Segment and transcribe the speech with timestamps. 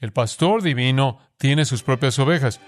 [0.00, 2.58] El pastor divino tiene sus propias ovejas.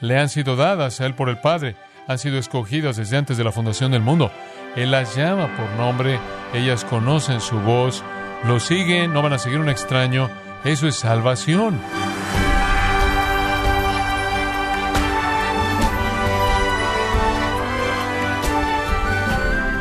[0.00, 1.74] Le han sido dadas a él por el Padre.
[2.06, 4.30] Han sido escogidas desde antes de la fundación del mundo.
[4.76, 6.20] Él las llama por nombre.
[6.52, 8.04] Ellas conocen su voz.
[8.44, 9.14] Lo siguen.
[9.14, 10.28] No van a seguir un extraño.
[10.64, 11.80] Eso es salvación.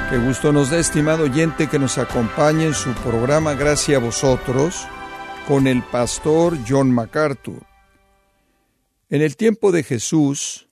[0.10, 4.88] Qué gusto nos da, estimado oyente, que nos acompañe en su programa Gracias a vosotros
[5.48, 7.66] con el pastor John MacArthur.
[9.10, 10.70] En el tiempo de Jesús,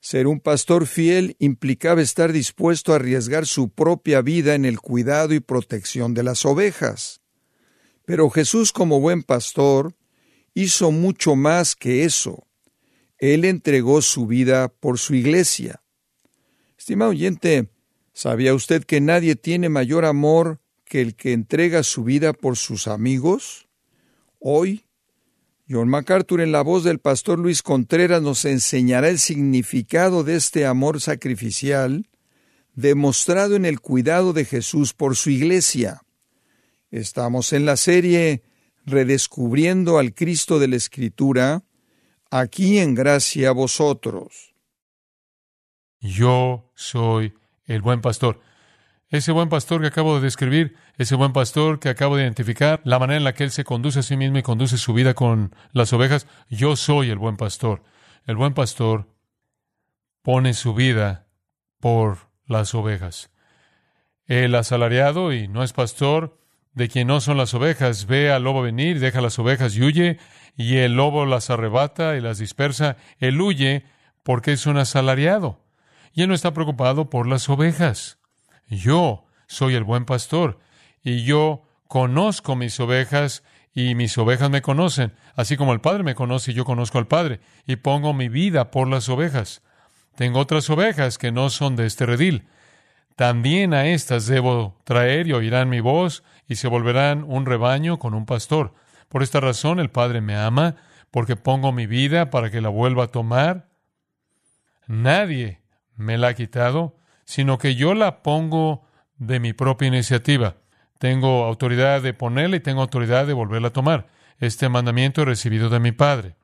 [0.00, 5.34] ser un pastor fiel implicaba estar dispuesto a arriesgar su propia vida en el cuidado
[5.34, 7.20] y protección de las ovejas.
[8.04, 9.94] Pero Jesús, como buen pastor,
[10.54, 12.46] hizo mucho más que eso.
[13.18, 15.82] Él entregó su vida por su iglesia.
[16.76, 17.68] Estimado oyente,
[18.16, 22.86] ¿Sabía usted que nadie tiene mayor amor que el que entrega su vida por sus
[22.86, 23.66] amigos?
[24.46, 24.84] Hoy,
[25.70, 30.66] John MacArthur en la voz del pastor Luis Contreras nos enseñará el significado de este
[30.66, 32.10] amor sacrificial
[32.74, 36.02] demostrado en el cuidado de Jesús por su iglesia.
[36.90, 38.42] Estamos en la serie
[38.84, 41.64] Redescubriendo al Cristo de la Escritura,
[42.30, 44.54] aquí en gracia a vosotros.
[46.00, 47.32] Yo soy
[47.64, 48.42] el buen pastor.
[49.14, 52.98] Ese buen pastor que acabo de describir, ese buen pastor que acabo de identificar, la
[52.98, 55.54] manera en la que él se conduce a sí mismo y conduce su vida con
[55.70, 57.84] las ovejas, yo soy el buen pastor.
[58.26, 59.06] El buen pastor
[60.22, 61.28] pone su vida
[61.78, 63.30] por las ovejas.
[64.26, 66.36] El asalariado y no es pastor
[66.72, 70.18] de quien no son las ovejas, ve al lobo venir, deja las ovejas y huye,
[70.56, 72.96] y el lobo las arrebata y las dispersa.
[73.20, 73.84] Él huye
[74.24, 75.60] porque es un asalariado
[76.12, 78.18] y él no está preocupado por las ovejas.
[78.68, 80.58] Yo soy el buen pastor
[81.02, 83.42] y yo conozco mis ovejas
[83.74, 87.08] y mis ovejas me conocen, así como el Padre me conoce y yo conozco al
[87.08, 89.62] Padre, y pongo mi vida por las ovejas.
[90.14, 92.46] Tengo otras ovejas que no son de este redil.
[93.16, 98.14] También a estas debo traer y oirán mi voz y se volverán un rebaño con
[98.14, 98.74] un pastor.
[99.08, 100.76] Por esta razón el Padre me ama,
[101.10, 103.68] porque pongo mi vida para que la vuelva a tomar.
[104.86, 105.60] Nadie
[105.96, 108.86] me la ha quitado, sino que yo la pongo
[109.18, 110.56] de mi propia iniciativa.
[110.98, 114.08] Tengo autoridad de ponerla y tengo autoridad de volverla a tomar.
[114.38, 116.36] Este mandamiento he recibido de mi Padre.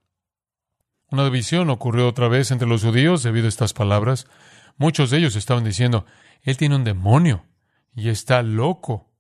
[1.11, 4.27] Una división ocurrió otra vez entre los judíos debido a estas palabras.
[4.77, 6.07] Muchos de ellos estaban diciendo,
[6.43, 7.45] Él tiene un demonio
[7.95, 9.11] y está loco.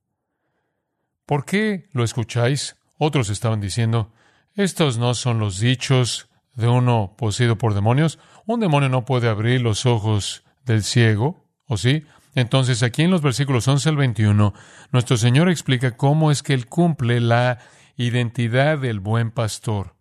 [1.26, 2.76] ¿Por qué lo escucháis?
[2.98, 4.12] Otros estaban diciendo,
[4.54, 8.18] estos no son los dichos de uno poseído por demonios.
[8.46, 11.39] Un demonio no puede abrir los ojos del ciego,
[11.70, 12.04] ¿o sí?
[12.34, 14.52] Entonces, aquí en los versículos 11 al 21,
[14.90, 17.58] nuestro Señor explica cómo es que Él cumple la
[17.96, 19.94] identidad del buen pastor.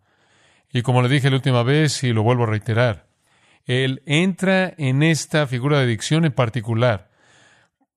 [0.72, 3.06] Y como le dije la última vez y lo vuelvo a reiterar,
[3.66, 7.08] Él entra en esta figura de dicción en particular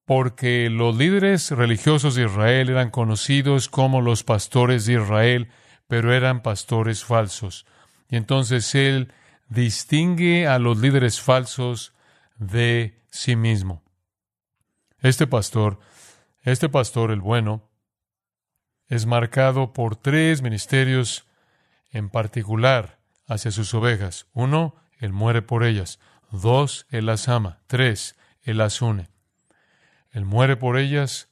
[0.04, 5.48] porque los líderes religiosos de Israel eran conocidos como los pastores de Israel,
[5.88, 7.66] pero eran pastores falsos.
[8.08, 9.12] Y entonces Él
[9.48, 11.93] distingue a los líderes falsos
[12.36, 13.82] de sí mismo.
[14.98, 15.80] Este pastor,
[16.42, 17.70] este pastor, el bueno,
[18.86, 21.26] es marcado por tres ministerios
[21.90, 24.26] en particular hacia sus ovejas.
[24.32, 25.98] Uno, Él muere por ellas.
[26.30, 27.60] Dos, Él las ama.
[27.66, 29.08] Tres, Él las une.
[30.10, 31.28] Él muere por ellas,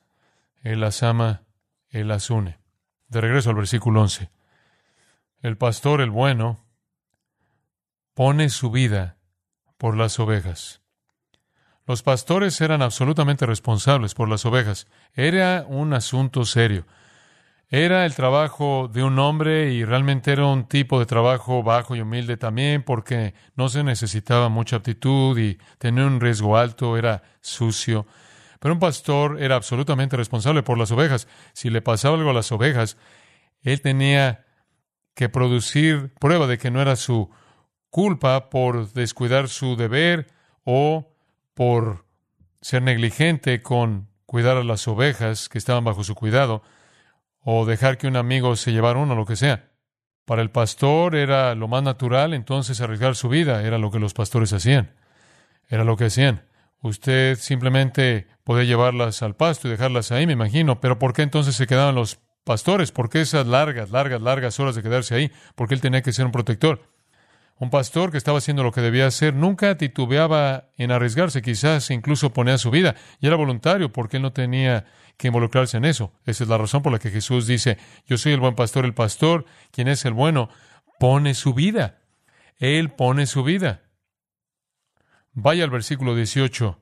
[0.63, 1.45] Él las ama,
[1.89, 2.59] Él las une.
[3.09, 4.31] De regreso al versículo 11.
[5.41, 6.65] El pastor, el bueno,
[8.15, 9.19] pone su vida
[9.79, 10.82] por las ovejas.
[11.93, 14.87] Los pastores eran absolutamente responsables por las ovejas.
[15.13, 16.87] Era un asunto serio.
[17.69, 22.01] Era el trabajo de un hombre y realmente era un tipo de trabajo bajo y
[22.01, 28.07] humilde también porque no se necesitaba mucha aptitud y tenía un riesgo alto, era sucio.
[28.59, 31.29] Pero un pastor era absolutamente responsable por las ovejas.
[31.53, 32.97] Si le pasaba algo a las ovejas,
[33.61, 34.47] él tenía
[35.15, 37.29] que producir prueba de que no era su
[37.91, 40.29] culpa por descuidar su deber
[40.65, 41.12] o
[41.55, 42.05] por
[42.61, 46.63] ser negligente con cuidar a las ovejas que estaban bajo su cuidado
[47.41, 49.73] o dejar que un amigo se llevara uno, lo que sea.
[50.25, 54.15] Para el pastor era lo más natural, entonces arriesgar su vida era lo que los
[54.15, 54.95] pastores hacían.
[55.69, 56.47] Era lo que hacían.
[56.81, 61.57] Usted simplemente podía llevarlas al pasto y dejarlas ahí, me imagino, pero ¿por qué entonces
[61.57, 62.93] se quedaban los pastores?
[62.93, 65.33] ¿Por qué esas largas, largas, largas horas de quedarse ahí?
[65.55, 66.92] Porque él tenía que ser un protector.
[67.63, 72.33] Un pastor que estaba haciendo lo que debía hacer nunca titubeaba en arriesgarse, quizás incluso
[72.33, 74.85] ponía su vida, y era voluntario porque él no tenía
[75.17, 76.13] que involucrarse en eso.
[76.27, 78.95] Esa es la razón por la que Jesús dice, yo soy el buen pastor, el
[78.95, 80.49] pastor, quien es el bueno,
[80.99, 82.01] pone su vida.
[82.59, 83.83] Él pone su vida.
[85.33, 86.81] Vaya al versículo 18.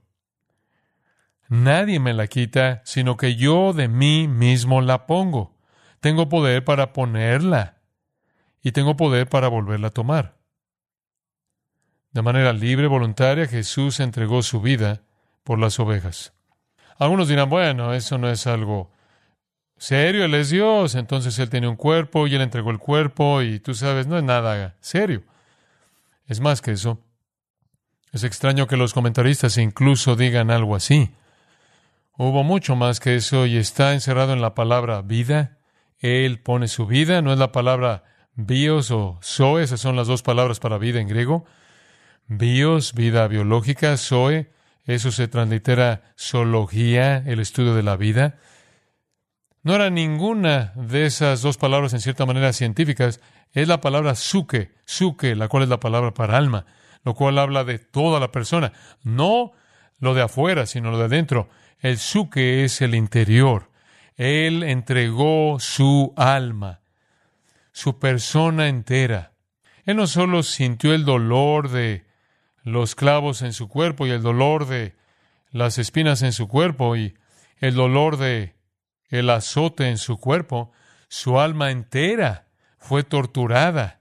[1.50, 5.58] Nadie me la quita, sino que yo de mí mismo la pongo.
[6.00, 7.82] Tengo poder para ponerla
[8.62, 10.39] y tengo poder para volverla a tomar.
[12.12, 15.02] De manera libre, voluntaria, Jesús entregó su vida
[15.44, 16.32] por las ovejas.
[16.98, 18.90] Algunos dirán, bueno, eso no es algo
[19.76, 23.60] serio, Él es Dios, entonces Él tiene un cuerpo y Él entregó el cuerpo y
[23.60, 25.22] tú sabes, no es nada serio.
[26.26, 27.00] Es más que eso.
[28.12, 31.14] Es extraño que los comentaristas incluso digan algo así.
[32.16, 35.58] Hubo mucho más que eso y está encerrado en la palabra vida.
[35.98, 38.04] Él pone su vida, no es la palabra
[38.34, 41.46] bios o zoe, esas son las dos palabras para vida en griego.
[42.32, 44.52] Bios, vida biológica, zoe,
[44.84, 48.38] eso se translitera zoología, el estudio de la vida.
[49.64, 54.70] No era ninguna de esas dos palabras en cierta manera científicas, es la palabra suke,
[54.84, 56.66] suke, la cual es la palabra para alma,
[57.02, 58.72] lo cual habla de toda la persona,
[59.02, 59.50] no
[59.98, 61.50] lo de afuera, sino lo de adentro.
[61.80, 63.72] El suke es el interior.
[64.14, 66.78] Él entregó su alma,
[67.72, 69.32] su persona entera.
[69.84, 72.08] Él no solo sintió el dolor de
[72.62, 74.94] los clavos en su cuerpo y el dolor de
[75.50, 77.14] las espinas en su cuerpo y
[77.58, 78.54] el dolor de
[79.08, 80.72] el azote en su cuerpo,
[81.08, 82.46] su alma entera
[82.78, 84.00] fue torturada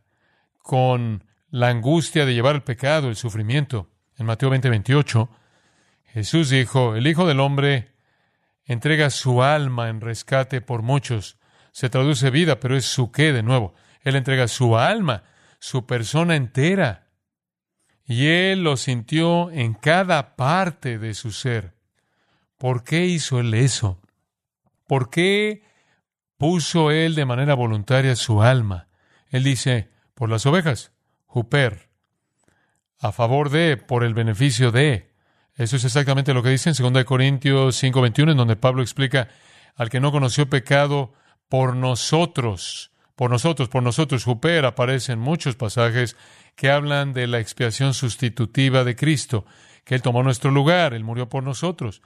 [0.61, 3.89] con la angustia de llevar el pecado, el sufrimiento.
[4.17, 5.29] En Mateo 20, 28,
[6.13, 7.91] Jesús dijo, el Hijo del Hombre
[8.65, 11.37] entrega su alma en rescate por muchos.
[11.71, 13.73] Se traduce vida, pero es su qué de nuevo.
[14.01, 15.23] Él entrega su alma,
[15.59, 17.07] su persona entera.
[18.09, 21.75] Y él lo sintió en cada parte de su ser.
[22.57, 24.01] ¿Por qué hizo él eso?
[24.87, 25.61] ¿Por qué
[26.35, 28.87] puso él de manera voluntaria su alma?
[29.29, 30.91] Él dice, por las ovejas,
[31.27, 31.89] Juper,
[32.97, 35.13] a favor de, por el beneficio de.
[35.53, 39.29] Eso es exactamente lo que dice en 2 Corintios 5:21, en donde Pablo explica
[39.75, 41.13] al que no conoció pecado
[41.47, 44.23] por nosotros, por nosotros, por nosotros.
[44.23, 46.15] Juper aparece en muchos pasajes
[46.55, 49.45] que hablan de la expiación sustitutiva de Cristo,
[49.83, 52.01] que Él tomó nuestro lugar, Él murió por nosotros.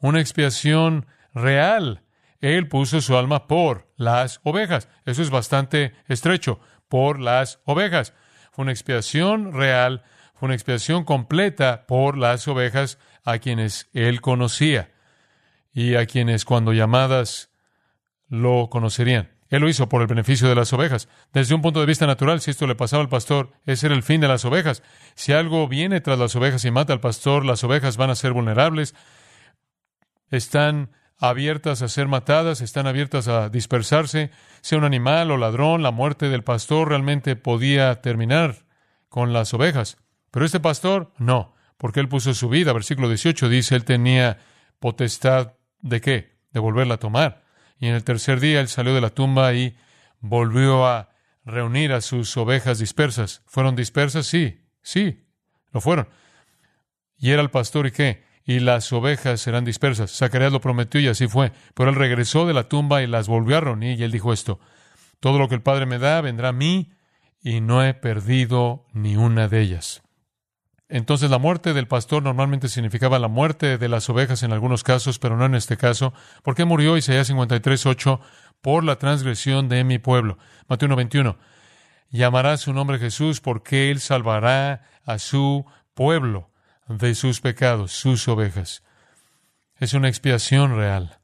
[0.00, 2.02] Una expiación real.
[2.40, 4.90] Él puso su alma por las ovejas.
[5.06, 8.12] Eso es bastante estrecho, por las ovejas.
[8.52, 10.04] Fue una expiación real
[10.42, 14.92] una expiación completa por las ovejas a quienes él conocía
[15.72, 17.48] y a quienes cuando llamadas
[18.28, 19.30] lo conocerían.
[19.52, 21.10] Él lo hizo por el beneficio de las ovejas.
[21.34, 24.02] Desde un punto de vista natural, si esto le pasaba al pastor, ese era el
[24.02, 24.82] fin de las ovejas.
[25.14, 28.32] Si algo viene tras las ovejas y mata al pastor, las ovejas van a ser
[28.32, 28.94] vulnerables,
[30.30, 34.30] están abiertas a ser matadas, están abiertas a dispersarse,
[34.62, 38.64] sea un animal o ladrón, la muerte del pastor realmente podía terminar
[39.10, 39.98] con las ovejas.
[40.30, 42.72] Pero este pastor, no, porque él puso su vida.
[42.72, 44.38] Versículo 18 dice, él tenía
[44.80, 46.38] potestad de qué?
[46.52, 47.41] De volverla a tomar.
[47.82, 49.76] Y en el tercer día él salió de la tumba y
[50.20, 51.08] volvió a
[51.44, 53.42] reunir a sus ovejas dispersas.
[53.44, 54.24] ¿Fueron dispersas?
[54.24, 55.26] Sí, sí,
[55.72, 56.06] lo fueron.
[57.18, 58.22] Y era el pastor y qué?
[58.44, 60.16] Y las ovejas serán dispersas.
[60.16, 61.50] Zacarías lo prometió y así fue.
[61.74, 64.60] Pero él regresó de la tumba y las volvió a reunir y él dijo esto.
[65.18, 66.92] Todo lo que el Padre me da vendrá a mí
[67.42, 70.01] y no he perdido ni una de ellas.
[70.94, 75.18] Entonces la muerte del pastor normalmente significaba la muerte de las ovejas en algunos casos,
[75.18, 76.12] pero no en este caso.
[76.42, 78.20] ¿Por qué murió Isaías 53.8?
[78.60, 80.36] Por la transgresión de mi pueblo.
[80.68, 81.38] Mateo 1.21.
[82.10, 86.50] Llamará su nombre Jesús porque él salvará a su pueblo
[86.88, 88.82] de sus pecados, sus ovejas.
[89.78, 91.20] Es una expiación real.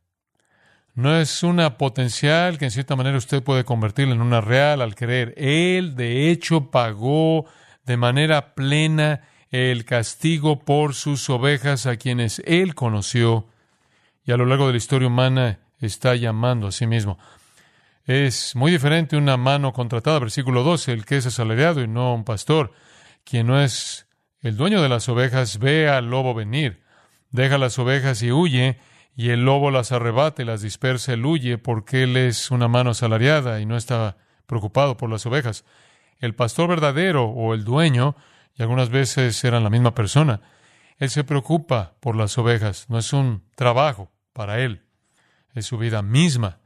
[0.94, 4.94] No es una potencial que en cierta manera usted puede convertirla en una real al
[4.94, 5.34] creer.
[5.36, 7.44] Él, de hecho, pagó
[7.84, 13.46] de manera plena el castigo por sus ovejas a quienes él conoció
[14.24, 17.18] y a lo largo de la historia humana está llamando a sí mismo.
[18.04, 22.24] Es muy diferente una mano contratada, versículo 12, el que es asalariado y no un
[22.24, 22.72] pastor,
[23.24, 24.06] quien no es
[24.40, 26.82] el dueño de las ovejas, ve al lobo venir,
[27.30, 28.78] deja las ovejas y huye,
[29.16, 32.90] y el lobo las arrebata y las dispersa, él huye porque él es una mano
[32.90, 35.64] asalariada y no está preocupado por las ovejas.
[36.18, 38.16] El pastor verdadero o el dueño
[38.58, 40.40] y algunas veces eran la misma persona.
[40.98, 44.84] Él se preocupa por las ovejas, no es un trabajo para él,
[45.54, 46.58] es su vida misma.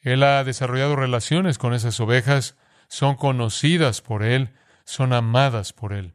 [0.00, 2.56] Él ha desarrollado relaciones con esas ovejas,
[2.88, 6.14] son conocidas por él, son amadas por él.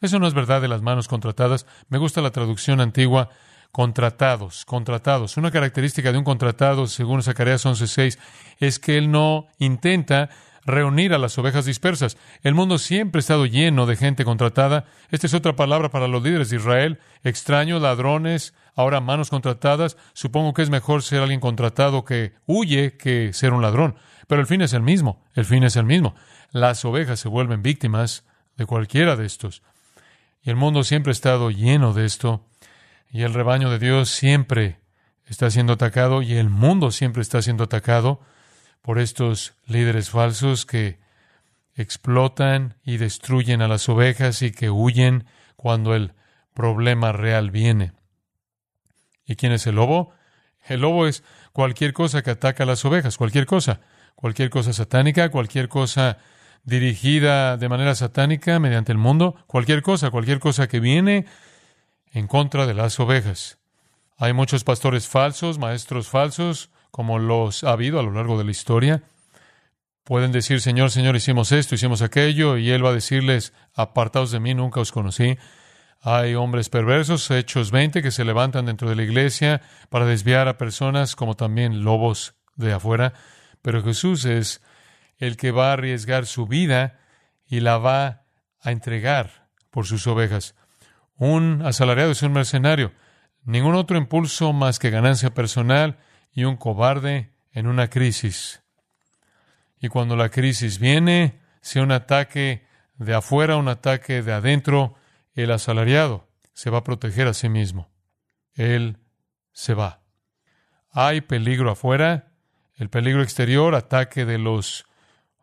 [0.00, 1.66] Eso no es verdad de las manos contratadas.
[1.88, 3.28] Me gusta la traducción antigua,
[3.70, 5.36] contratados, contratados.
[5.36, 8.18] Una característica de un contratado, según Zacarías 11.6,
[8.58, 10.30] es que él no intenta
[10.64, 12.16] reunir a las ovejas dispersas.
[12.42, 14.84] El mundo siempre ha estado lleno de gente contratada.
[15.10, 16.98] Esta es otra palabra para los líderes de Israel.
[17.24, 19.96] Extraños, ladrones, ahora manos contratadas.
[20.12, 23.96] Supongo que es mejor ser alguien contratado que huye que ser un ladrón.
[24.28, 25.24] Pero el fin es el mismo.
[25.34, 26.14] El fin es el mismo.
[26.50, 28.24] Las ovejas se vuelven víctimas
[28.56, 29.62] de cualquiera de estos.
[30.42, 32.46] Y el mundo siempre ha estado lleno de esto.
[33.10, 34.80] Y el rebaño de Dios siempre
[35.26, 38.20] está siendo atacado y el mundo siempre está siendo atacado
[38.82, 40.98] por estos líderes falsos que
[41.74, 45.24] explotan y destruyen a las ovejas y que huyen
[45.56, 46.12] cuando el
[46.52, 47.92] problema real viene.
[49.24, 50.12] ¿Y quién es el lobo?
[50.66, 53.80] El lobo es cualquier cosa que ataca a las ovejas, cualquier cosa,
[54.14, 56.18] cualquier cosa satánica, cualquier cosa
[56.64, 61.26] dirigida de manera satánica mediante el mundo, cualquier cosa, cualquier cosa que viene
[62.12, 63.58] en contra de las ovejas.
[64.16, 68.52] Hay muchos pastores falsos, maestros falsos, como los ha habido a lo largo de la
[68.52, 69.02] historia.
[70.04, 74.40] Pueden decir, Señor, Señor, hicimos esto, hicimos aquello, y Él va a decirles, apartaos de
[74.40, 75.38] mí, nunca os conocí.
[76.02, 80.58] Hay hombres perversos, Hechos 20, que se levantan dentro de la iglesia para desviar a
[80.58, 83.14] personas como también lobos de afuera.
[83.62, 84.60] Pero Jesús es
[85.16, 86.98] el que va a arriesgar su vida
[87.46, 88.24] y la va
[88.60, 90.56] a entregar por sus ovejas.
[91.16, 92.92] Un asalariado es un mercenario.
[93.44, 95.98] Ningún otro impulso más que ganancia personal
[96.32, 98.62] y un cobarde en una crisis.
[99.80, 104.94] Y cuando la crisis viene, sea un ataque de afuera, un ataque de adentro,
[105.34, 107.90] el asalariado se va a proteger a sí mismo.
[108.54, 108.98] Él
[109.52, 110.00] se va.
[110.90, 112.32] Hay peligro afuera,
[112.76, 114.84] el peligro exterior, ataque de los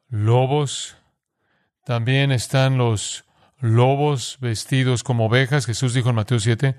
[0.10, 0.96] lobos.
[1.86, 3.26] También están los
[3.60, 5.66] lobos vestidos como ovejas.
[5.66, 6.76] Jesús dijo en Mateo 7,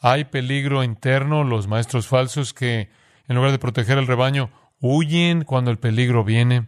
[0.00, 2.90] hay peligro interno, los maestros falsos que
[3.28, 4.50] en lugar de proteger al rebaño,
[4.80, 6.66] huyen cuando el peligro viene.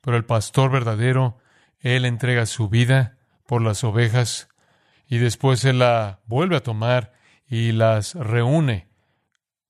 [0.00, 1.38] Pero el pastor verdadero,
[1.80, 4.48] él entrega su vida por las ovejas
[5.08, 7.12] y después él la vuelve a tomar
[7.48, 8.88] y las reúne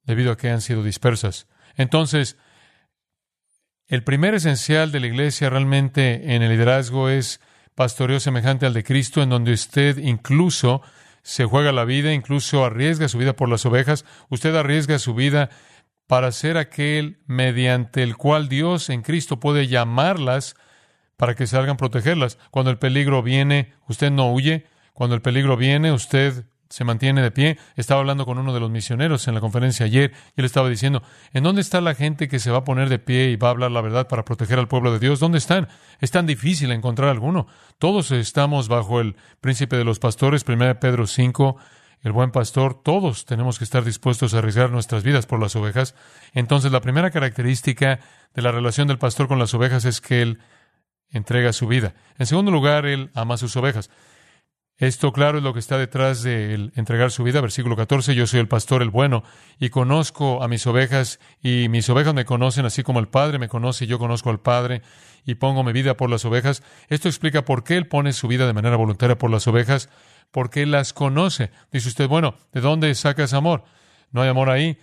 [0.05, 1.47] debido a que han sido dispersas.
[1.77, 2.39] Entonces,
[3.89, 7.41] el primer esencial de la iglesia realmente en el liderazgo es
[7.75, 10.83] pastoreo semejante al de Cristo, en donde usted incluso
[11.27, 14.05] se juega la vida, incluso arriesga su vida por las ovejas.
[14.29, 15.51] Usted arriesga su vida
[16.07, 20.55] para ser aquel mediante el cual Dios en Cristo puede llamarlas
[21.17, 22.39] para que salgan protegerlas.
[22.53, 24.67] Cuando el peligro viene, usted no huye.
[24.93, 27.59] Cuando el peligro viene, usted se mantiene de pie.
[27.77, 31.03] Estaba hablando con uno de los misioneros en la conferencia ayer y él estaba diciendo,
[31.33, 33.51] ¿en dónde está la gente que se va a poner de pie y va a
[33.53, 35.21] hablar la verdad para proteger al pueblo de Dios?
[35.21, 35.69] ¿Dónde están?
[36.01, 37.47] Es tan difícil encontrar alguno.
[37.79, 41.57] Todos estamos bajo el príncipe de los pastores, 1 Pedro 5,
[42.03, 45.95] el buen pastor, todos tenemos que estar dispuestos a arriesgar nuestras vidas por las ovejas.
[46.35, 47.99] Entonces, la primera característica
[48.33, 50.39] de la relación del pastor con las ovejas es que él
[51.11, 51.95] entrega su vida.
[52.19, 53.91] En segundo lugar, él ama sus ovejas.
[54.79, 57.41] Esto, claro, es lo que está detrás de entregar su vida.
[57.41, 59.23] Versículo 14, yo soy el pastor, el bueno,
[59.59, 63.49] y conozco a mis ovejas, y mis ovejas me conocen, así como el Padre me
[63.49, 64.83] conoce, y yo conozco al Padre,
[65.25, 66.63] y pongo mi vida por las ovejas.
[66.89, 69.89] Esto explica por qué Él pone su vida de manera voluntaria por las ovejas,
[70.31, 71.51] porque Él las conoce.
[71.73, 73.65] Dice usted, bueno, ¿de dónde sacas amor?
[74.11, 74.79] No hay amor ahí.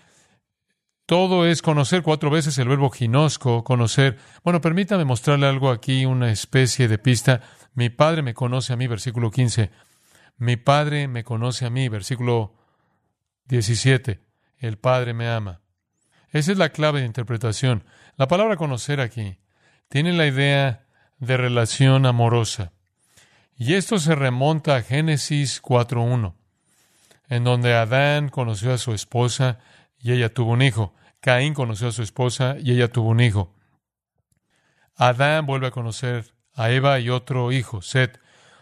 [1.06, 4.18] Todo es conocer cuatro veces el verbo ginosco, conocer.
[4.44, 7.42] Bueno, permítame mostrarle algo aquí, una especie de pista.
[7.74, 9.72] Mi Padre me conoce a mí, versículo 15.
[10.38, 12.54] Mi Padre me conoce a mí, versículo
[13.46, 14.20] 17.
[14.60, 15.62] El Padre me ama.
[16.30, 17.84] Esa es la clave de interpretación.
[18.16, 19.38] La palabra conocer aquí
[19.88, 20.86] tiene la idea
[21.20, 22.74] de relación amorosa.
[23.56, 26.34] Y esto se remonta a Génesis 4.1,
[27.30, 29.60] en donde Adán conoció a su esposa
[30.00, 30.94] y ella tuvo un hijo.
[31.20, 33.56] Caín conoció a su esposa y ella tuvo un hijo.
[34.96, 38.20] Adán vuelve a conocer a Eva y otro hijo, Set.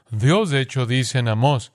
[0.10, 1.72] Dios, de hecho, dice en Amós,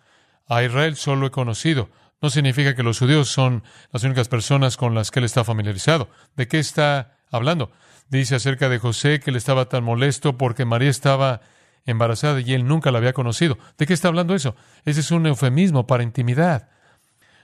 [0.46, 1.88] a Israel solo he conocido.
[2.20, 6.08] No significa que los judíos son las únicas personas con las que él está familiarizado.
[6.36, 7.70] ¿De qué está hablando?
[8.08, 11.40] Dice acerca de José que él estaba tan molesto porque María estaba
[11.84, 13.58] embarazada y él nunca la había conocido.
[13.78, 14.56] ¿De qué está hablando eso?
[14.84, 16.68] Ese es un eufemismo para intimidad.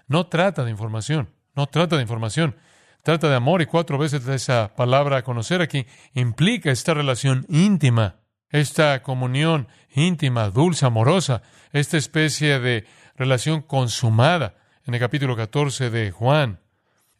[0.09, 2.57] No trata de información, no trata de información.
[3.03, 8.22] Trata de amor y cuatro veces esa palabra conocer aquí implica esta relación íntima
[8.53, 11.43] esta comunión íntima, dulce, amorosa,
[11.73, 14.55] esta especie de relación consumada
[14.87, 16.61] en el capítulo 14 de Juan,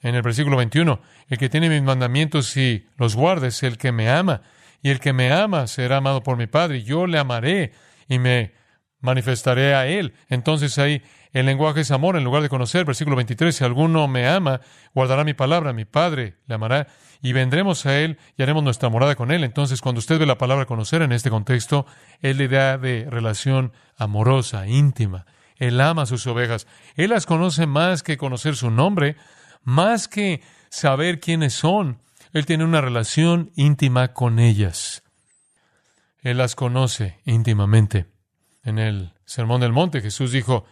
[0.01, 3.93] en el versículo 21, el que tiene mis mandamientos y los guarda es el que
[3.93, 4.43] me ama,
[4.83, 7.73] y el que me ama será amado por mi Padre, y yo le amaré
[8.09, 8.53] y me
[9.01, 10.15] manifestaré a él.
[10.29, 12.85] Entonces ahí El lenguaje es amor en lugar de conocer.
[12.85, 14.61] Versículo 23, si alguno me ama,
[14.95, 16.89] guardará mi palabra, mi Padre le amará,
[17.23, 19.43] y vendremos a Él y haremos nuestra morada con Él.
[19.43, 21.87] Entonces, cuando usted ve la palabra conocer en este contexto,
[22.21, 25.25] es la idea de relación amorosa, íntima.
[25.57, 26.67] Él ama a sus ovejas.
[26.97, 29.17] Él las conoce más que conocer su nombre,
[29.63, 32.03] más que saber quiénes son.
[32.33, 35.03] Él tiene una relación íntima con ellas.
[36.23, 38.07] Él las conoce íntimamente.
[38.65, 40.67] En el Sermón del Monte Jesús dijo,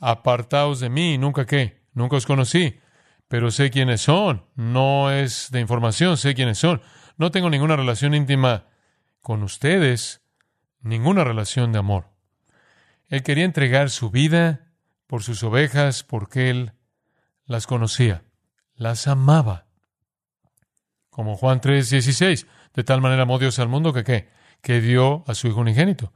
[0.00, 2.80] apartaos de mí, nunca qué, nunca os conocí,
[3.28, 4.44] pero sé quiénes son.
[4.54, 6.82] No es de información, sé quiénes son.
[7.16, 8.66] No tengo ninguna relación íntima
[9.20, 10.22] con ustedes,
[10.80, 12.10] ninguna relación de amor.
[13.08, 14.72] Él quería entregar su vida
[15.06, 16.72] por sus ovejas porque él
[17.44, 18.22] las conocía,
[18.74, 19.66] las amaba.
[21.10, 24.28] Como Juan 3:16, de tal manera amó Dios al mundo que qué,
[24.62, 26.12] que dio a su Hijo unigénito.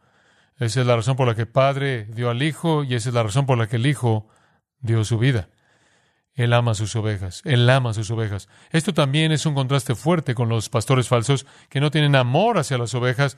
[0.59, 3.15] Esa es la razón por la que el Padre dio al Hijo y esa es
[3.15, 4.29] la razón por la que el Hijo
[4.81, 5.49] dio su vida.
[6.35, 8.49] Él ama sus ovejas, Él ama sus ovejas.
[8.71, 12.79] Esto también es un contraste fuerte con los pastores falsos que no tienen amor hacia
[12.79, 13.37] las ovejas,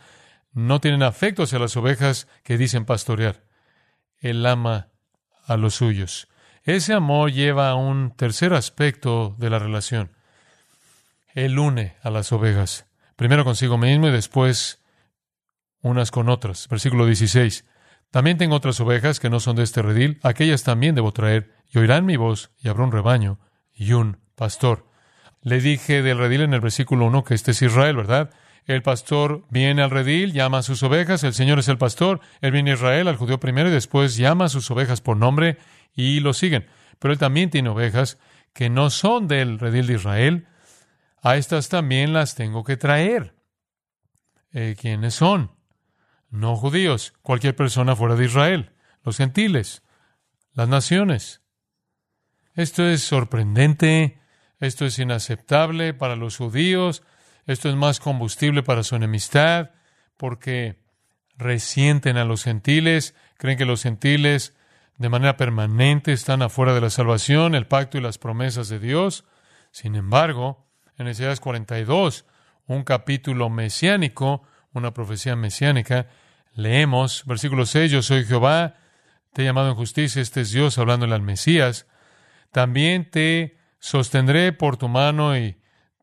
[0.52, 3.42] no tienen afecto hacia las ovejas que dicen pastorear.
[4.18, 4.88] Él ama
[5.44, 6.28] a los suyos.
[6.62, 10.12] Ese amor lleva a un tercer aspecto de la relación.
[11.34, 14.83] Él une a las ovejas, primero consigo mismo y después
[15.84, 16.66] unas con otras.
[16.68, 17.64] Versículo 16.
[18.10, 21.78] También tengo otras ovejas que no son de este redil, aquellas también debo traer, y
[21.78, 23.38] oirán mi voz, y habrá un rebaño
[23.72, 24.88] y un pastor.
[25.42, 28.30] Le dije del redil en el versículo 1 que este es Israel, ¿verdad?
[28.64, 32.50] El pastor viene al redil, llama a sus ovejas, el Señor es el pastor, él
[32.50, 35.58] viene a Israel, al judío primero, y después llama a sus ovejas por nombre
[35.92, 36.66] y lo siguen.
[36.98, 38.18] Pero él también tiene ovejas
[38.54, 40.46] que no son del redil de Israel.
[41.20, 43.34] A estas también las tengo que traer.
[44.52, 45.53] Eh, ¿Quiénes son?
[46.34, 48.72] No judíos, cualquier persona fuera de Israel,
[49.04, 49.84] los gentiles,
[50.52, 51.42] las naciones.
[52.56, 54.18] Esto es sorprendente,
[54.58, 57.04] esto es inaceptable para los judíos,
[57.46, 59.70] esto es más combustible para su enemistad,
[60.16, 60.82] porque
[61.36, 64.56] resienten a los gentiles, creen que los gentiles
[64.98, 69.24] de manera permanente están afuera de la salvación, el pacto y las promesas de Dios.
[69.70, 70.66] Sin embargo,
[70.98, 72.26] en Isaías 42,
[72.66, 76.08] un capítulo mesiánico, una profecía mesiánica,
[76.54, 78.76] leemos, versículo 6, yo soy Jehová,
[79.32, 81.86] te he llamado en justicia, este es Dios hablándole al Mesías,
[82.52, 85.58] también te sostendré por tu mano y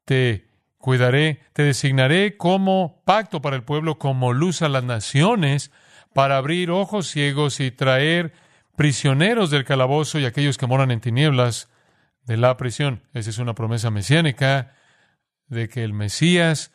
[0.06, 5.72] te cuidaré, te designaré como pacto para el pueblo, como luz a las naciones,
[6.14, 8.34] para abrir ojos ciegos y traer
[8.76, 11.70] prisioneros del calabozo y aquellos que moran en tinieblas
[12.26, 13.04] de la prisión.
[13.14, 14.74] Esa es una promesa mesiánica
[15.48, 16.72] de que el Mesías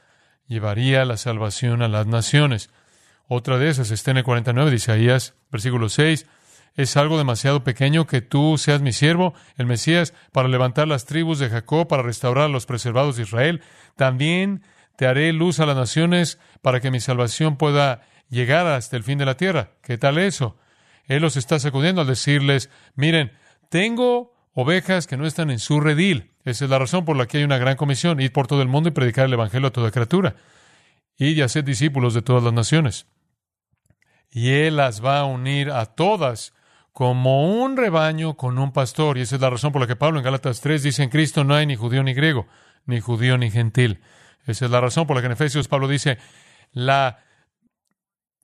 [0.46, 2.70] llevaría la salvación a las naciones.
[3.28, 6.26] Otra de esas está en el 49 de Isaías, versículo 6.
[6.76, 11.38] Es algo demasiado pequeño que tú seas mi siervo, el Mesías, para levantar las tribus
[11.38, 13.62] de Jacob, para restaurar a los preservados de Israel.
[13.96, 14.62] También
[14.96, 19.18] te haré luz a las naciones para que mi salvación pueda llegar hasta el fin
[19.18, 19.70] de la tierra.
[19.82, 20.56] ¿Qué tal eso?
[21.06, 23.32] Él los está sacudiendo al decirles, miren,
[23.70, 26.32] tengo ovejas que no están en su redil.
[26.44, 28.68] Esa es la razón por la que hay una gran comisión, ir por todo el
[28.68, 30.36] mundo y predicar el Evangelio a toda criatura.
[31.16, 33.06] Y a ser discípulos de todas las naciones.
[34.37, 36.53] Y Él las va a unir a todas
[36.92, 39.16] como un rebaño con un pastor.
[39.16, 41.42] Y esa es la razón por la que Pablo en Gálatas 3 dice, en Cristo
[41.42, 42.46] no hay ni judío ni griego,
[42.85, 44.03] ni judío ni gentil.
[44.46, 46.18] Esa es la razón por la que en Efesios Pablo dice,
[46.72, 47.20] la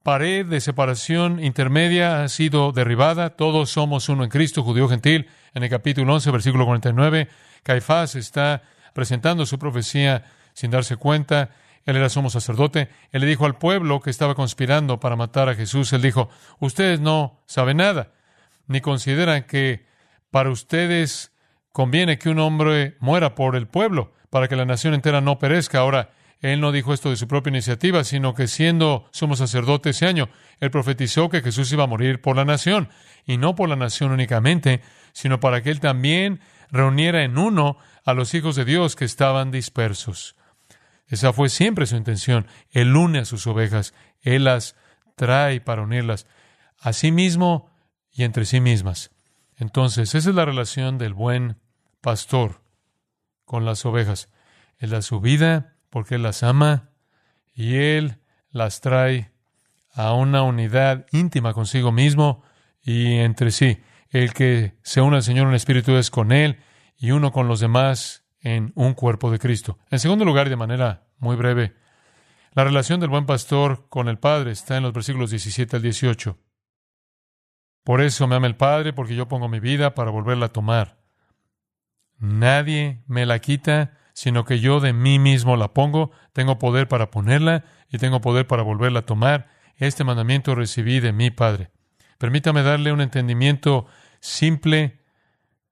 [0.03, 5.29] pared de separación intermedia ha sido derribada, todos somos uno en Cristo, judío gentil.
[5.53, 7.29] En el capítulo 11, versículo 49,
[7.63, 8.63] Caifás está
[8.95, 10.25] presentando su profecía
[10.55, 11.51] sin darse cuenta.
[11.85, 12.89] Él era sumo sacerdote.
[13.11, 16.29] Él le dijo al pueblo que estaba conspirando para matar a Jesús, él dijo,
[16.61, 18.13] ustedes no saben nada
[18.67, 19.87] ni consideran que
[20.31, 21.33] para ustedes
[21.73, 25.81] conviene que un hombre muera por el pueblo, para que la nación entera no perezca.
[25.81, 30.07] Ahora, él no dijo esto de su propia iniciativa, sino que siendo sumo sacerdote ese
[30.07, 32.89] año, él profetizó que Jesús iba a morir por la nación,
[33.27, 34.81] y no por la nación únicamente,
[35.13, 36.41] sino para que él también
[36.71, 40.35] reuniera en uno a los hijos de Dios que estaban dispersos.
[41.13, 42.47] Esa fue siempre su intención.
[42.71, 44.77] Él une a sus ovejas, él las
[45.15, 46.27] trae para unirlas.
[46.79, 47.71] Asimismo,
[48.11, 49.11] y entre sí mismas.
[49.57, 51.59] Entonces, esa es la relación del buen
[52.01, 52.63] pastor
[53.45, 54.31] con las ovejas.
[54.79, 56.89] Él da su vida porque Él las ama
[57.55, 58.19] y Él
[58.51, 59.33] las trae
[59.93, 62.43] a una unidad íntima consigo mismo
[62.83, 63.83] y entre sí.
[64.09, 66.59] El que se une al Señor en espíritu es con Él
[66.97, 69.79] y uno con los demás en un cuerpo de Cristo.
[69.91, 71.75] En segundo lugar, y de manera muy breve,
[72.53, 76.39] la relación del buen pastor con el Padre está en los versículos 17 al 18.
[77.85, 80.99] Por eso me ama el Padre, porque yo pongo mi vida para volverla a tomar.
[82.19, 86.13] Nadie me la quita, sino que yo de mí mismo la pongo.
[86.33, 89.49] Tengo poder para ponerla y tengo poder para volverla a tomar.
[89.77, 91.71] Este mandamiento recibí de mi Padre.
[92.19, 93.87] Permítame darle un entendimiento
[94.21, 95.01] simple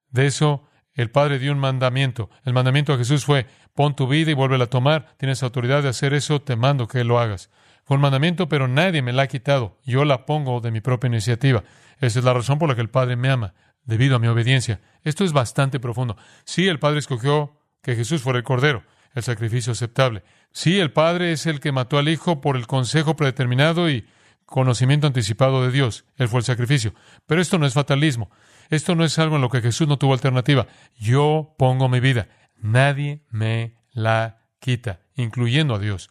[0.08, 0.64] de eso.
[1.00, 2.28] El Padre dio un mandamiento.
[2.44, 5.14] El mandamiento a Jesús fue, pon tu vida y vuélvela a tomar.
[5.16, 7.48] Tienes autoridad de hacer eso, te mando que lo hagas.
[7.84, 9.78] Fue un mandamiento, pero nadie me la ha quitado.
[9.82, 11.64] Yo la pongo de mi propia iniciativa.
[12.00, 13.54] Esa es la razón por la que el Padre me ama,
[13.86, 14.82] debido a mi obediencia.
[15.02, 16.18] Esto es bastante profundo.
[16.44, 18.84] Sí, el Padre escogió que Jesús fuera el Cordero,
[19.14, 20.22] el sacrificio aceptable.
[20.52, 24.06] Sí, el Padre es el que mató al Hijo por el consejo predeterminado y
[24.44, 26.04] conocimiento anticipado de Dios.
[26.18, 26.92] Él fue el sacrificio.
[27.24, 28.30] Pero esto no es fatalismo.
[28.70, 30.66] Esto no es algo en lo que Jesús no tuvo alternativa.
[30.96, 32.28] Yo pongo mi vida.
[32.56, 36.10] Nadie me la quita, incluyendo a Dios.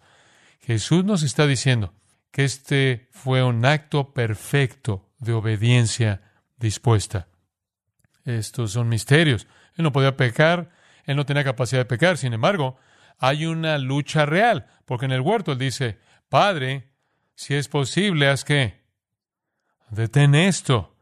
[0.60, 1.94] Jesús nos está diciendo
[2.32, 6.22] que este fue un acto perfecto de obediencia
[6.58, 7.28] dispuesta.
[8.26, 9.48] Estos son misterios.
[9.76, 10.70] Él no podía pecar,
[11.06, 12.18] él no tenía capacidad de pecar.
[12.18, 12.78] Sin embargo,
[13.18, 16.92] hay una lucha real, porque en el huerto él dice, Padre,
[17.36, 18.84] si es posible, haz que
[19.90, 20.96] detén esto.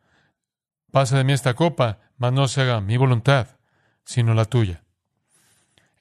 [0.92, 3.58] Pasa de mí esta copa, mas no se haga mi voluntad,
[4.04, 4.84] sino la tuya.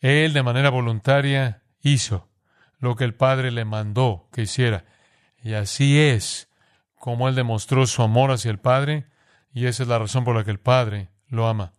[0.00, 2.28] Él de manera voluntaria hizo
[2.78, 4.84] lo que el Padre le mandó que hiciera.
[5.42, 6.48] Y así es
[6.94, 9.06] como él demostró su amor hacia el Padre,
[9.52, 11.72] y esa es la razón por la que el Padre lo ama.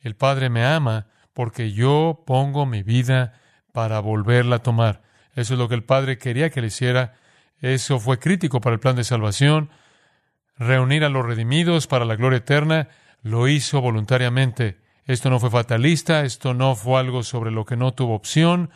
[0.00, 3.40] El Padre me ama porque yo pongo mi vida
[3.72, 5.02] para volverla a tomar.
[5.34, 7.14] Eso es lo que el Padre quería que le hiciera
[7.62, 9.70] eso fue crítico para el plan de salvación.
[10.56, 12.88] Reunir a los redimidos para la gloria eterna
[13.22, 14.80] lo hizo voluntariamente.
[15.04, 18.70] Esto no fue fatalista, esto no fue algo sobre lo que no tuvo opción.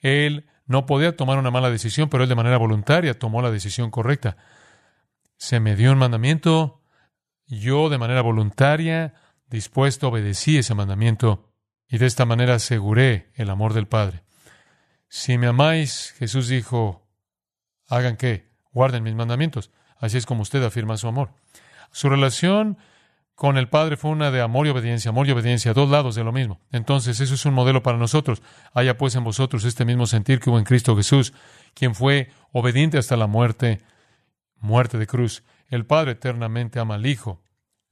[0.00, 3.90] Él no podía tomar una mala decisión, pero él de manera voluntaria tomó la decisión
[3.90, 4.36] correcta.
[5.36, 6.82] Se me dio un mandamiento,
[7.46, 9.14] yo de manera voluntaria,
[9.48, 11.52] dispuesto, obedecí ese mandamiento
[11.88, 14.24] y de esta manera aseguré el amor del Padre.
[15.08, 17.06] Si me amáis, Jesús dijo,
[17.88, 19.70] hagan que guarden mis mandamientos.
[19.98, 21.30] Así es como usted afirma su amor.
[21.90, 22.78] Su relación
[23.34, 26.24] con el Padre fue una de amor y obediencia, amor y obediencia, dos lados de
[26.24, 26.60] lo mismo.
[26.70, 28.42] Entonces, eso es un modelo para nosotros.
[28.72, 31.32] Haya pues en vosotros este mismo sentir que hubo en Cristo Jesús,
[31.74, 33.80] quien fue obediente hasta la muerte,
[34.60, 35.42] muerte de cruz.
[35.68, 37.42] El Padre eternamente ama al Hijo.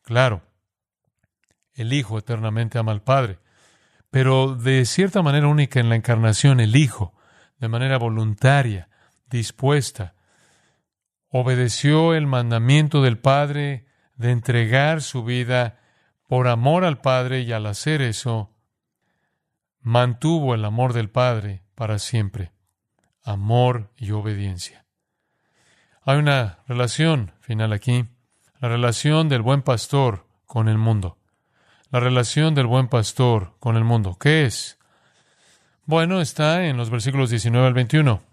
[0.03, 0.43] Claro,
[1.75, 3.39] el Hijo eternamente ama al Padre.
[4.11, 7.15] Pero de cierta manera única en la encarnación, el Hijo,
[7.59, 8.89] de manera voluntaria,
[9.29, 10.15] dispuesta.
[11.35, 15.81] Obedeció el mandamiento del Padre de entregar su vida
[16.29, 18.55] por amor al Padre y al hacer eso,
[19.81, 22.53] mantuvo el amor del Padre para siempre.
[23.25, 24.85] Amor y obediencia.
[26.03, 28.05] Hay una relación final aquí,
[28.61, 31.17] la relación del buen pastor con el mundo.
[31.91, 34.19] La relación del buen pastor con el mundo.
[34.21, 34.79] ¿Qué es?
[35.87, 38.32] Bueno, está en los versículos 19 al 21.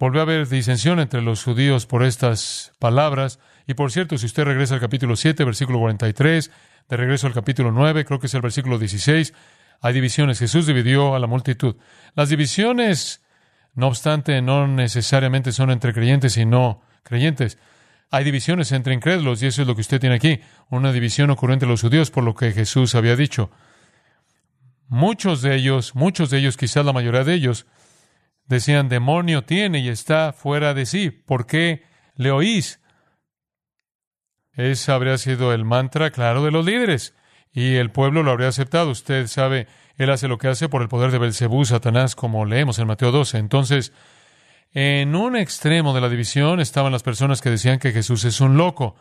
[0.00, 3.38] Volvió a haber disensión entre los judíos por estas palabras.
[3.66, 6.50] Y por cierto, si usted regresa al capítulo 7, versículo 43,
[6.88, 9.34] de regreso al capítulo 9, creo que es el versículo 16,
[9.82, 10.38] hay divisiones.
[10.38, 11.76] Jesús dividió a la multitud.
[12.14, 13.20] Las divisiones,
[13.74, 17.58] no obstante, no necesariamente son entre creyentes y no creyentes.
[18.10, 20.40] Hay divisiones entre incrédulos y eso es lo que usted tiene aquí.
[20.70, 23.50] Una división ocurrió entre los judíos por lo que Jesús había dicho.
[24.88, 27.66] Muchos de ellos, muchos de ellos, quizás la mayoría de ellos,
[28.50, 31.10] Decían, demonio tiene y está fuera de sí.
[31.12, 31.84] ¿Por qué
[32.16, 32.80] le oís?
[34.54, 37.14] Ese habría sido el mantra claro de los líderes
[37.52, 38.90] y el pueblo lo habría aceptado.
[38.90, 42.80] Usted sabe, él hace lo que hace por el poder de Belcebú, Satanás, como leemos
[42.80, 43.38] en Mateo 12.
[43.38, 43.92] Entonces,
[44.72, 48.56] en un extremo de la división estaban las personas que decían que Jesús es un
[48.56, 48.96] loco.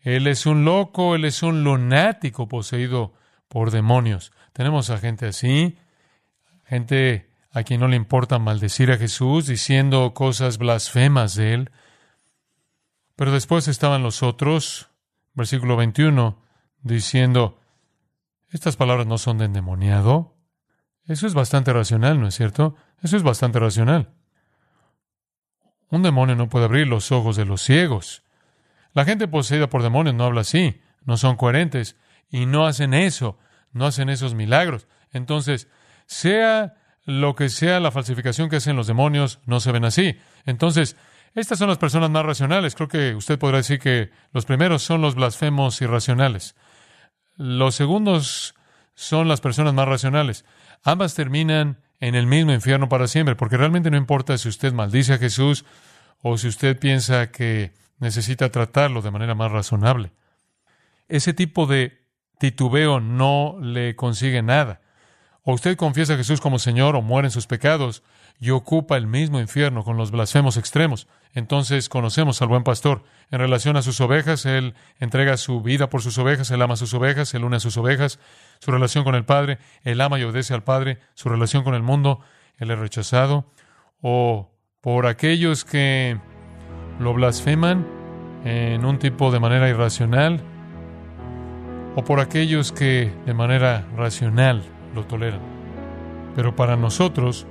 [0.00, 3.14] Él es un loco, él es un lunático poseído
[3.46, 4.32] por demonios.
[4.52, 5.78] Tenemos a gente así,
[6.64, 11.70] gente a quien no le importa maldecir a Jesús diciendo cosas blasfemas de él.
[13.16, 14.90] Pero después estaban los otros,
[15.34, 16.42] versículo 21,
[16.82, 17.60] diciendo,
[18.50, 20.36] estas palabras no son de endemoniado.
[21.04, 22.76] Eso es bastante racional, ¿no es cierto?
[23.02, 24.14] Eso es bastante racional.
[25.90, 28.22] Un demonio no puede abrir los ojos de los ciegos.
[28.92, 31.96] La gente poseída por demonios no habla así, no son coherentes
[32.30, 33.38] y no hacen eso,
[33.72, 34.86] no hacen esos milagros.
[35.12, 35.68] Entonces,
[36.06, 36.76] sea
[37.08, 40.18] lo que sea la falsificación que hacen los demonios, no se ven así.
[40.44, 40.94] Entonces,
[41.34, 42.74] estas son las personas más racionales.
[42.74, 46.54] Creo que usted podrá decir que los primeros son los blasfemos irracionales.
[47.34, 48.54] Los segundos
[48.94, 50.44] son las personas más racionales.
[50.84, 55.14] Ambas terminan en el mismo infierno para siempre, porque realmente no importa si usted maldice
[55.14, 55.64] a Jesús
[56.20, 60.12] o si usted piensa que necesita tratarlo de manera más razonable.
[61.08, 62.02] Ese tipo de
[62.38, 64.82] titubeo no le consigue nada.
[65.48, 68.02] O usted confiesa a Jesús como Señor o muere en sus pecados
[68.38, 71.08] y ocupa el mismo infierno con los blasfemos extremos.
[71.32, 73.02] Entonces conocemos al buen pastor.
[73.30, 76.92] En relación a sus ovejas, Él entrega su vida por sus ovejas, Él ama sus
[76.92, 78.18] ovejas, Él une a sus ovejas.
[78.58, 80.98] Su relación con el Padre, Él ama y obedece al Padre.
[81.14, 82.20] Su relación con el mundo,
[82.58, 83.50] Él es rechazado.
[84.02, 84.50] O
[84.82, 86.20] por aquellos que
[87.00, 87.86] lo blasfeman
[88.44, 90.42] en un tipo de manera irracional,
[91.96, 94.62] o por aquellos que de manera racional
[94.94, 95.40] lo toleran.
[96.34, 97.46] Pero para nosotros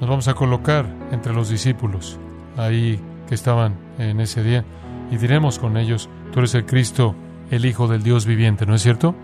[0.00, 2.18] nos vamos a colocar entre los discípulos
[2.56, 4.64] ahí que estaban en ese día
[5.10, 7.14] y diremos con ellos, tú eres el Cristo,
[7.50, 9.14] el Hijo del Dios viviente, ¿no es cierto?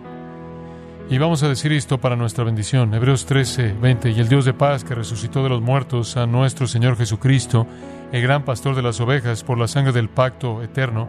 [1.09, 2.93] Y vamos a decir esto para nuestra bendición.
[2.93, 4.11] Hebreos 13, 20.
[4.11, 7.65] Y el Dios de paz que resucitó de los muertos a nuestro Señor Jesucristo,
[8.11, 11.09] el gran pastor de las ovejas, por la sangre del pacto eterno,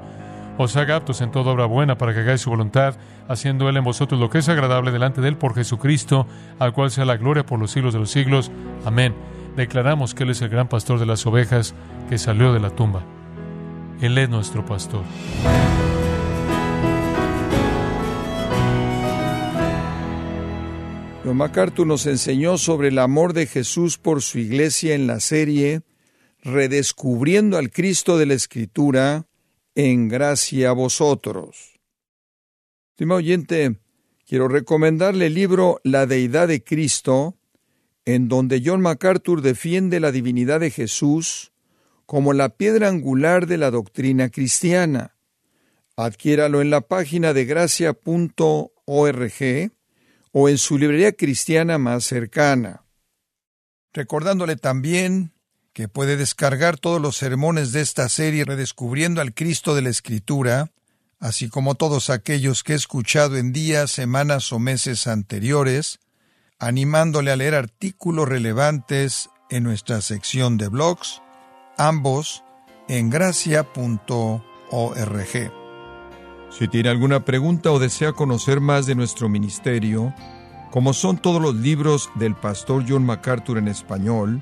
[0.58, 2.96] os haga aptos en toda obra buena para que hagáis su voluntad,
[3.28, 6.28] haciendo Él en vosotros lo que es agradable delante de Él por Jesucristo,
[6.60, 8.52] al cual sea la gloria por los siglos de los siglos.
[8.86, 9.14] Amén.
[9.56, 11.74] Declaramos que Él es el gran pastor de las ovejas
[12.10, 13.04] que salió de la tumba.
[14.02, 15.04] Él es nuestro pastor.
[21.24, 25.82] John MacArthur nos enseñó sobre el amor de Jesús por su iglesia en la serie
[26.44, 29.27] Redescubriendo al Cristo de la Escritura,
[29.78, 31.80] en gracia a vosotros.
[32.90, 33.80] Estimado oyente,
[34.26, 37.38] quiero recomendarle el libro La Deidad de Cristo,
[38.04, 41.52] en donde John MacArthur defiende la divinidad de Jesús
[42.08, 45.16] como la piedra angular de la doctrina cristiana.
[45.96, 48.72] Adquiéralo en la página de gracia.org
[50.32, 52.84] o en su librería cristiana más cercana.
[53.94, 55.37] Recordándole también
[55.78, 60.72] que puede descargar todos los sermones de esta serie Redescubriendo al Cristo de la Escritura,
[61.20, 66.00] así como todos aquellos que he escuchado en días, semanas o meses anteriores,
[66.58, 71.22] animándole a leer artículos relevantes en nuestra sección de blogs,
[71.78, 72.44] ambos
[72.88, 74.42] en gracia.org.
[76.50, 80.12] Si tiene alguna pregunta o desea conocer más de nuestro ministerio,
[80.72, 84.42] como son todos los libros del pastor John MacArthur en español,